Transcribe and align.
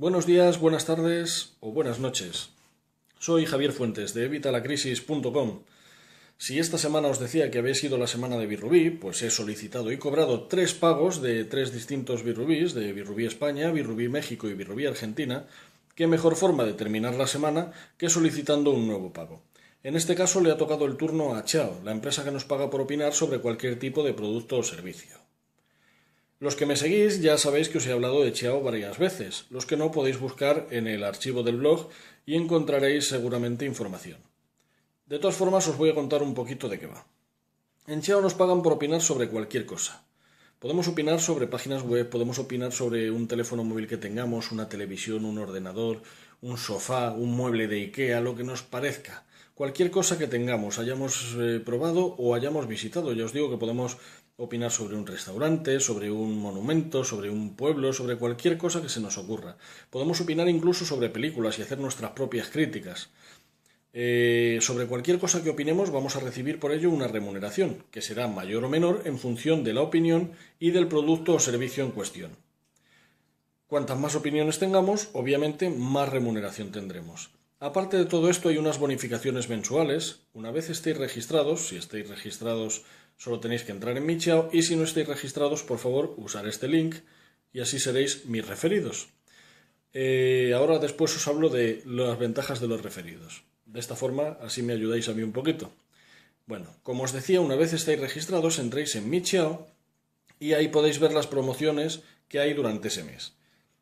Buenos 0.00 0.24
días, 0.24 0.58
buenas 0.58 0.86
tardes 0.86 1.56
o 1.60 1.72
buenas 1.72 1.98
noches. 1.98 2.48
Soy 3.18 3.44
Javier 3.44 3.70
Fuentes 3.70 4.14
de 4.14 4.24
evitalacrisis.com. 4.24 5.60
Si 6.38 6.58
esta 6.58 6.78
semana 6.78 7.08
os 7.08 7.20
decía 7.20 7.50
que 7.50 7.58
habéis 7.58 7.80
sido 7.80 7.98
la 7.98 8.06
semana 8.06 8.38
de 8.38 8.46
Birrubí, 8.46 8.88
pues 8.88 9.20
he 9.20 9.28
solicitado 9.28 9.92
y 9.92 9.98
cobrado 9.98 10.44
tres 10.44 10.72
pagos 10.72 11.20
de 11.20 11.44
tres 11.44 11.74
distintos 11.74 12.22
Birrubís, 12.22 12.72
de 12.72 12.94
Birrubí 12.94 13.26
España, 13.26 13.70
Birrubí 13.72 14.08
México 14.08 14.48
y 14.48 14.54
Birrubí 14.54 14.86
Argentina. 14.86 15.44
¿Qué 15.94 16.06
mejor 16.06 16.34
forma 16.34 16.64
de 16.64 16.72
terminar 16.72 17.16
la 17.16 17.26
semana 17.26 17.72
que 17.98 18.08
solicitando 18.08 18.70
un 18.70 18.86
nuevo 18.86 19.12
pago? 19.12 19.42
En 19.82 19.96
este 19.96 20.14
caso 20.14 20.40
le 20.40 20.50
ha 20.50 20.56
tocado 20.56 20.86
el 20.86 20.96
turno 20.96 21.34
a 21.34 21.44
Chao, 21.44 21.78
la 21.84 21.92
empresa 21.92 22.24
que 22.24 22.30
nos 22.30 22.46
paga 22.46 22.70
por 22.70 22.80
opinar 22.80 23.12
sobre 23.12 23.40
cualquier 23.40 23.78
tipo 23.78 24.02
de 24.02 24.14
producto 24.14 24.56
o 24.56 24.62
servicio. 24.62 25.19
Los 26.40 26.56
que 26.56 26.64
me 26.64 26.74
seguís 26.74 27.20
ya 27.20 27.36
sabéis 27.36 27.68
que 27.68 27.76
os 27.76 27.86
he 27.86 27.92
hablado 27.92 28.24
de 28.24 28.32
Chiao 28.32 28.62
varias 28.62 28.96
veces, 28.96 29.44
los 29.50 29.66
que 29.66 29.76
no 29.76 29.92
podéis 29.92 30.18
buscar 30.18 30.66
en 30.70 30.86
el 30.86 31.04
archivo 31.04 31.42
del 31.42 31.58
blog 31.58 31.90
y 32.24 32.34
encontraréis 32.34 33.08
seguramente 33.08 33.66
información. 33.66 34.20
De 35.04 35.18
todas 35.18 35.36
formas 35.36 35.68
os 35.68 35.76
voy 35.76 35.90
a 35.90 35.94
contar 35.94 36.22
un 36.22 36.32
poquito 36.32 36.70
de 36.70 36.78
qué 36.78 36.86
va. 36.86 37.04
En 37.86 38.00
Chiao 38.00 38.22
nos 38.22 38.32
pagan 38.32 38.62
por 38.62 38.72
opinar 38.72 39.02
sobre 39.02 39.28
cualquier 39.28 39.66
cosa. 39.66 40.02
Podemos 40.58 40.88
opinar 40.88 41.20
sobre 41.20 41.46
páginas 41.46 41.82
web, 41.82 42.08
podemos 42.08 42.38
opinar 42.38 42.72
sobre 42.72 43.10
un 43.10 43.28
teléfono 43.28 43.62
móvil 43.62 43.86
que 43.86 43.98
tengamos, 43.98 44.50
una 44.50 44.66
televisión, 44.66 45.26
un 45.26 45.36
ordenador, 45.36 46.00
un 46.40 46.56
sofá, 46.56 47.12
un 47.12 47.36
mueble 47.36 47.68
de 47.68 47.82
Ikea, 47.82 48.22
lo 48.22 48.34
que 48.34 48.44
nos 48.44 48.62
parezca. 48.62 49.26
Cualquier 49.60 49.90
cosa 49.90 50.16
que 50.16 50.26
tengamos, 50.26 50.78
hayamos 50.78 51.36
eh, 51.38 51.60
probado 51.60 52.16
o 52.16 52.34
hayamos 52.34 52.66
visitado. 52.66 53.12
Ya 53.12 53.26
os 53.26 53.34
digo 53.34 53.50
que 53.50 53.58
podemos 53.58 53.98
opinar 54.38 54.70
sobre 54.70 54.96
un 54.96 55.06
restaurante, 55.06 55.80
sobre 55.80 56.10
un 56.10 56.40
monumento, 56.40 57.04
sobre 57.04 57.28
un 57.28 57.56
pueblo, 57.56 57.92
sobre 57.92 58.16
cualquier 58.16 58.56
cosa 58.56 58.80
que 58.80 58.88
se 58.88 59.00
nos 59.00 59.18
ocurra. 59.18 59.58
Podemos 59.90 60.18
opinar 60.22 60.48
incluso 60.48 60.86
sobre 60.86 61.10
películas 61.10 61.58
y 61.58 61.60
hacer 61.60 61.78
nuestras 61.78 62.12
propias 62.12 62.48
críticas. 62.48 63.10
Eh, 63.92 64.60
sobre 64.62 64.86
cualquier 64.86 65.18
cosa 65.18 65.44
que 65.44 65.50
opinemos 65.50 65.90
vamos 65.90 66.16
a 66.16 66.20
recibir 66.20 66.58
por 66.58 66.72
ello 66.72 66.88
una 66.88 67.06
remuneración, 67.06 67.84
que 67.90 68.00
será 68.00 68.28
mayor 68.28 68.64
o 68.64 68.70
menor 68.70 69.02
en 69.04 69.18
función 69.18 69.62
de 69.62 69.74
la 69.74 69.82
opinión 69.82 70.32
y 70.58 70.70
del 70.70 70.88
producto 70.88 71.34
o 71.34 71.38
servicio 71.38 71.84
en 71.84 71.90
cuestión. 71.90 72.30
Cuantas 73.66 73.98
más 73.98 74.14
opiniones 74.14 74.58
tengamos, 74.58 75.10
obviamente 75.12 75.68
más 75.68 76.08
remuneración 76.08 76.72
tendremos. 76.72 77.39
Aparte 77.60 77.96
de 77.96 78.06
todo 78.06 78.30
esto 78.30 78.48
hay 78.48 78.56
unas 78.56 78.78
bonificaciones 78.78 79.48
mensuales. 79.48 80.20
Una 80.32 80.50
vez 80.50 80.70
estéis 80.70 80.96
registrados, 80.96 81.68
si 81.68 81.76
estáis 81.76 82.08
registrados 82.08 82.84
Solo 83.20 83.38
tenéis 83.38 83.64
que 83.64 83.72
entrar 83.72 83.98
en 83.98 84.06
mi 84.06 84.16
chao 84.16 84.48
y 84.50 84.62
si 84.62 84.76
no 84.76 84.84
estáis 84.84 85.06
registrados, 85.06 85.62
por 85.62 85.78
favor, 85.78 86.14
usar 86.16 86.48
este 86.48 86.68
link 86.68 86.96
y 87.52 87.60
así 87.60 87.78
seréis 87.78 88.24
mis 88.24 88.48
referidos. 88.48 89.08
Eh, 89.92 90.54
ahora 90.56 90.78
después 90.78 91.14
os 91.14 91.28
hablo 91.28 91.50
de 91.50 91.82
las 91.84 92.18
ventajas 92.18 92.62
de 92.62 92.68
los 92.68 92.80
referidos. 92.80 93.44
De 93.66 93.78
esta 93.78 93.94
forma, 93.94 94.38
así 94.40 94.62
me 94.62 94.72
ayudáis 94.72 95.06
a 95.10 95.12
mí 95.12 95.22
un 95.22 95.32
poquito. 95.32 95.70
Bueno, 96.46 96.74
como 96.82 97.02
os 97.02 97.12
decía, 97.12 97.42
una 97.42 97.56
vez 97.56 97.74
estáis 97.74 98.00
registrados, 98.00 98.58
entréis 98.58 98.96
en 98.96 99.10
mi 99.10 99.20
chao 99.20 99.68
y 100.38 100.54
ahí 100.54 100.68
podéis 100.68 100.98
ver 100.98 101.12
las 101.12 101.26
promociones 101.26 102.00
que 102.26 102.40
hay 102.40 102.54
durante 102.54 102.88
ese 102.88 103.04
mes. 103.04 103.34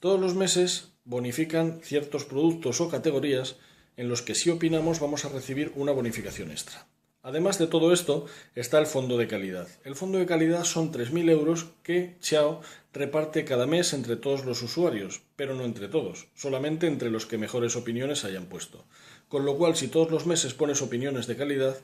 Todos 0.00 0.18
los 0.18 0.34
meses 0.34 0.88
bonifican 1.10 1.80
ciertos 1.82 2.24
productos 2.24 2.80
o 2.80 2.88
categorías 2.88 3.56
en 3.96 4.08
los 4.08 4.22
que 4.22 4.36
si 4.36 4.48
opinamos 4.48 5.00
vamos 5.00 5.24
a 5.24 5.28
recibir 5.28 5.72
una 5.74 5.90
bonificación 5.90 6.52
extra. 6.52 6.86
Además 7.22 7.58
de 7.58 7.66
todo 7.66 7.92
esto 7.92 8.26
está 8.54 8.78
el 8.78 8.86
fondo 8.86 9.18
de 9.18 9.26
calidad. 9.26 9.66
El 9.84 9.96
fondo 9.96 10.18
de 10.18 10.24
calidad 10.24 10.62
son 10.62 10.92
3.000 10.92 11.28
euros 11.28 11.66
que 11.82 12.14
Xiao 12.20 12.62
reparte 12.94 13.44
cada 13.44 13.66
mes 13.66 13.92
entre 13.92 14.14
todos 14.14 14.44
los 14.44 14.62
usuarios, 14.62 15.20
pero 15.34 15.56
no 15.56 15.64
entre 15.64 15.88
todos, 15.88 16.28
solamente 16.34 16.86
entre 16.86 17.10
los 17.10 17.26
que 17.26 17.38
mejores 17.38 17.74
opiniones 17.74 18.24
hayan 18.24 18.46
puesto. 18.46 18.84
Con 19.28 19.44
lo 19.44 19.58
cual, 19.58 19.74
si 19.74 19.88
todos 19.88 20.12
los 20.12 20.26
meses 20.26 20.54
pones 20.54 20.80
opiniones 20.80 21.26
de 21.26 21.36
calidad, 21.36 21.76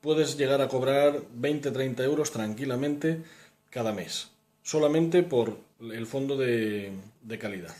puedes 0.00 0.38
llegar 0.38 0.62
a 0.62 0.68
cobrar 0.68 1.20
20-30 1.38 2.02
euros 2.02 2.32
tranquilamente 2.32 3.22
cada 3.68 3.92
mes, 3.92 4.30
solamente 4.62 5.22
por 5.22 5.58
el 5.80 6.06
fondo 6.06 6.36
de, 6.36 6.92
de 7.22 7.38
calidad. 7.38 7.76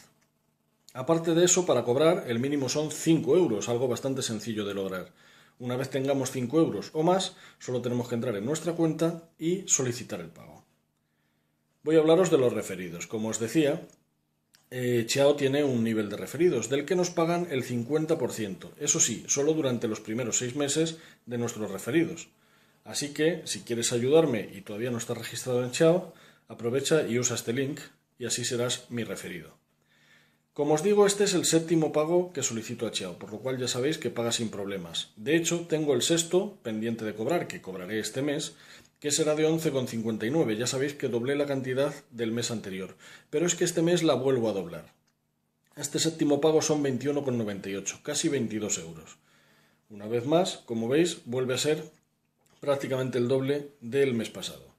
Aparte 0.92 1.34
de 1.34 1.44
eso, 1.44 1.66
para 1.66 1.84
cobrar, 1.84 2.24
el 2.26 2.40
mínimo 2.40 2.68
son 2.68 2.90
5 2.90 3.36
euros, 3.36 3.68
algo 3.68 3.86
bastante 3.86 4.22
sencillo 4.22 4.64
de 4.64 4.74
lograr. 4.74 5.12
Una 5.60 5.76
vez 5.76 5.88
tengamos 5.90 6.32
5 6.32 6.58
euros 6.58 6.90
o 6.94 7.02
más, 7.02 7.36
solo 7.58 7.80
tenemos 7.80 8.08
que 8.08 8.16
entrar 8.16 8.34
en 8.34 8.44
nuestra 8.44 8.72
cuenta 8.72 9.28
y 9.38 9.68
solicitar 9.68 10.20
el 10.20 10.30
pago. 10.30 10.64
Voy 11.84 11.96
a 11.96 12.00
hablaros 12.00 12.30
de 12.30 12.38
los 12.38 12.52
referidos. 12.52 13.06
Como 13.06 13.28
os 13.28 13.38
decía, 13.38 13.86
eh, 14.70 15.06
tiene 15.38 15.62
un 15.62 15.84
nivel 15.84 16.08
de 16.08 16.16
referidos, 16.16 16.68
del 16.68 16.84
que 16.84 16.96
nos 16.96 17.10
pagan 17.10 17.46
el 17.50 17.62
50%. 17.62 18.72
Eso 18.78 18.98
sí, 18.98 19.24
solo 19.28 19.52
durante 19.54 19.86
los 19.86 20.00
primeros 20.00 20.38
6 20.38 20.56
meses 20.56 20.98
de 21.24 21.38
nuestros 21.38 21.70
referidos. 21.70 22.28
Así 22.84 23.12
que, 23.12 23.42
si 23.44 23.60
quieres 23.60 23.92
ayudarme 23.92 24.48
y 24.52 24.62
todavía 24.62 24.90
no 24.90 24.98
estás 24.98 25.18
registrado 25.18 25.62
en 25.62 25.70
Chao, 25.70 26.14
aprovecha 26.48 27.06
y 27.06 27.18
usa 27.18 27.36
este 27.36 27.52
link 27.52 27.80
y 28.18 28.26
así 28.26 28.44
serás 28.44 28.90
mi 28.90 29.04
referido. 29.04 29.59
Como 30.52 30.74
os 30.74 30.82
digo, 30.82 31.06
este 31.06 31.24
es 31.24 31.34
el 31.34 31.44
séptimo 31.44 31.92
pago 31.92 32.32
que 32.32 32.42
solicito 32.42 32.86
a 32.86 32.90
Chiao, 32.90 33.18
por 33.18 33.30
lo 33.30 33.38
cual 33.38 33.56
ya 33.56 33.68
sabéis 33.68 33.98
que 33.98 34.10
paga 34.10 34.32
sin 34.32 34.50
problemas. 34.50 35.12
De 35.14 35.36
hecho, 35.36 35.66
tengo 35.68 35.94
el 35.94 36.02
sexto 36.02 36.58
pendiente 36.64 37.04
de 37.04 37.14
cobrar, 37.14 37.46
que 37.46 37.62
cobraré 37.62 38.00
este 38.00 38.20
mes, 38.20 38.56
que 38.98 39.12
será 39.12 39.36
de 39.36 39.46
11,59. 39.48 40.56
Ya 40.56 40.66
sabéis 40.66 40.94
que 40.94 41.08
doblé 41.08 41.36
la 41.36 41.46
cantidad 41.46 41.94
del 42.10 42.32
mes 42.32 42.50
anterior, 42.50 42.96
pero 43.30 43.46
es 43.46 43.54
que 43.54 43.64
este 43.64 43.80
mes 43.80 44.02
la 44.02 44.14
vuelvo 44.14 44.50
a 44.50 44.52
doblar. 44.52 44.92
Este 45.76 46.00
séptimo 46.00 46.40
pago 46.40 46.62
son 46.62 46.82
21,98, 46.82 48.02
casi 48.02 48.28
22 48.28 48.78
euros. 48.78 49.18
Una 49.88 50.08
vez 50.08 50.26
más, 50.26 50.56
como 50.66 50.88
veis, 50.88 51.22
vuelve 51.26 51.54
a 51.54 51.58
ser 51.58 51.84
prácticamente 52.58 53.18
el 53.18 53.28
doble 53.28 53.70
del 53.80 54.14
mes 54.14 54.30
pasado. 54.30 54.69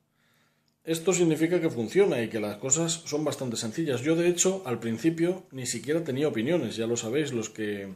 Esto 0.83 1.13
significa 1.13 1.61
que 1.61 1.69
funciona 1.69 2.21
y 2.23 2.29
que 2.29 2.39
las 2.39 2.57
cosas 2.57 2.91
son 3.05 3.23
bastante 3.23 3.55
sencillas. 3.55 4.01
Yo, 4.01 4.15
de 4.15 4.27
hecho, 4.27 4.63
al 4.65 4.79
principio 4.79 5.43
ni 5.51 5.67
siquiera 5.67 6.03
tenía 6.03 6.27
opiniones, 6.27 6.75
ya 6.75 6.87
lo 6.87 6.97
sabéis 6.97 7.33
los 7.33 7.49
que, 7.49 7.93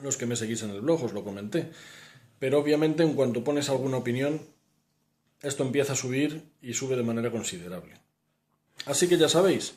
los 0.00 0.16
que 0.16 0.26
me 0.26 0.34
seguís 0.34 0.62
en 0.64 0.70
el 0.70 0.80
blog, 0.80 1.04
os 1.04 1.12
lo 1.12 1.22
comenté. 1.22 1.70
Pero 2.40 2.58
obviamente 2.58 3.04
en 3.04 3.14
cuanto 3.14 3.44
pones 3.44 3.68
alguna 3.68 3.98
opinión, 3.98 4.40
esto 5.42 5.62
empieza 5.62 5.92
a 5.92 5.96
subir 5.96 6.42
y 6.60 6.74
sube 6.74 6.96
de 6.96 7.04
manera 7.04 7.30
considerable. 7.30 7.94
Así 8.86 9.06
que 9.06 9.16
ya 9.16 9.28
sabéis, 9.28 9.76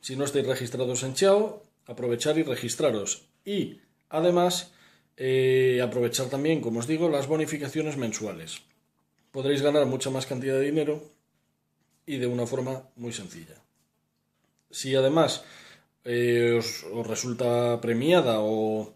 si 0.00 0.14
no 0.14 0.24
estáis 0.24 0.46
registrados 0.46 1.02
en 1.02 1.14
Chao, 1.14 1.64
aprovechar 1.86 2.38
y 2.38 2.44
registraros. 2.44 3.26
Y 3.44 3.80
además, 4.10 4.72
eh, 5.16 5.80
aprovechar 5.82 6.28
también, 6.28 6.60
como 6.60 6.78
os 6.78 6.86
digo, 6.86 7.08
las 7.08 7.26
bonificaciones 7.26 7.96
mensuales. 7.96 8.62
Podréis 9.32 9.62
ganar 9.62 9.86
mucha 9.86 10.10
más 10.10 10.26
cantidad 10.26 10.54
de 10.54 10.66
dinero 10.66 11.15
y 12.06 12.18
de 12.18 12.26
una 12.26 12.46
forma 12.46 12.88
muy 12.96 13.12
sencilla. 13.12 13.60
Si 14.70 14.94
además 14.94 15.44
eh, 16.04 16.54
os, 16.58 16.86
resulta 17.06 17.80
premiada 17.80 18.40
o 18.40 18.94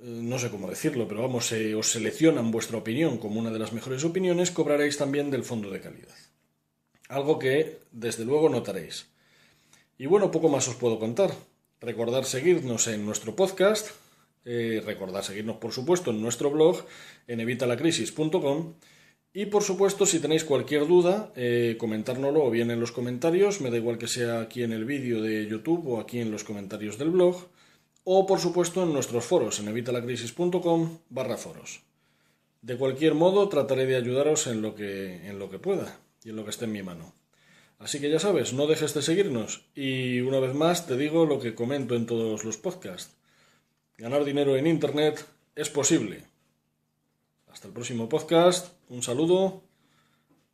eh, 0.00 0.04
no 0.04 0.38
sé 0.38 0.50
cómo 0.50 0.68
decirlo, 0.68 1.06
pero 1.06 1.22
vamos, 1.22 1.52
os 1.52 1.90
seleccionan 1.90 2.50
vuestra 2.50 2.78
opinión 2.78 3.18
como 3.18 3.40
una 3.40 3.50
de 3.50 3.58
las 3.58 3.72
mejores 3.72 4.04
opiniones, 4.04 4.50
cobraréis 4.50 4.98
también 4.98 5.30
del 5.30 5.44
fondo 5.44 5.70
de 5.70 5.80
calidad. 5.80 6.16
Algo 7.08 7.38
que 7.38 7.80
desde 7.92 8.24
luego 8.24 8.48
notaréis. 8.48 9.06
Y 9.98 10.06
bueno, 10.06 10.30
poco 10.30 10.48
más 10.48 10.66
os 10.68 10.76
puedo 10.76 10.98
contar. 10.98 11.30
Recordar 11.80 12.24
seguirnos 12.24 12.86
en 12.88 13.06
nuestro 13.06 13.36
podcast, 13.36 13.90
eh, 14.44 14.82
recordar 14.84 15.24
seguirnos 15.24 15.56
por 15.56 15.72
supuesto 15.72 16.10
en 16.10 16.22
nuestro 16.22 16.50
blog 16.50 16.84
en 17.26 17.40
evitalacrisis.com 17.40 18.74
y 19.32 19.46
por 19.46 19.62
supuesto, 19.62 20.06
si 20.06 20.18
tenéis 20.18 20.44
cualquier 20.44 20.88
duda, 20.88 21.32
eh, 21.36 21.76
comentárnoslo 21.78 22.44
o 22.44 22.50
bien 22.50 22.70
en 22.70 22.80
los 22.80 22.90
comentarios, 22.90 23.60
me 23.60 23.70
da 23.70 23.76
igual 23.76 23.98
que 23.98 24.08
sea 24.08 24.40
aquí 24.40 24.64
en 24.64 24.72
el 24.72 24.84
vídeo 24.84 25.22
de 25.22 25.46
YouTube 25.46 25.86
o 25.86 26.00
aquí 26.00 26.18
en 26.18 26.32
los 26.32 26.42
comentarios 26.42 26.98
del 26.98 27.10
blog, 27.10 27.46
o 28.02 28.26
por 28.26 28.40
supuesto 28.40 28.82
en 28.82 28.92
nuestros 28.92 29.24
foros 29.24 29.60
en 29.60 29.68
evitalacrisis.com 29.68 30.98
barra 31.10 31.36
foros. 31.36 31.82
De 32.62 32.76
cualquier 32.76 33.14
modo, 33.14 33.48
trataré 33.48 33.86
de 33.86 33.96
ayudaros 33.96 34.48
en 34.48 34.62
lo, 34.62 34.74
que, 34.74 35.26
en 35.28 35.38
lo 35.38 35.48
que 35.48 35.58
pueda 35.58 36.00
y 36.24 36.30
en 36.30 36.36
lo 36.36 36.44
que 36.44 36.50
esté 36.50 36.64
en 36.64 36.72
mi 36.72 36.82
mano. 36.82 37.14
Así 37.78 38.00
que 38.00 38.10
ya 38.10 38.18
sabes, 38.18 38.52
no 38.52 38.66
dejes 38.66 38.92
de 38.94 39.00
seguirnos 39.00 39.64
y 39.74 40.20
una 40.20 40.40
vez 40.40 40.54
más 40.54 40.86
te 40.86 40.96
digo 40.96 41.24
lo 41.24 41.38
que 41.38 41.54
comento 41.54 41.94
en 41.94 42.06
todos 42.06 42.44
los 42.44 42.58
podcasts. 42.58 43.16
Ganar 43.96 44.24
dinero 44.24 44.56
en 44.56 44.66
Internet 44.66 45.24
es 45.54 45.70
posible. 45.70 46.24
Hasta 47.52 47.66
el 47.68 47.74
próximo 47.74 48.08
podcast, 48.08 48.72
un 48.88 49.02
saludo 49.02 49.62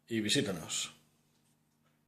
y 0.09 0.21
visítanos. 0.21 0.96